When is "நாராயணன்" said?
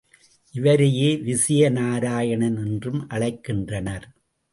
1.69-2.57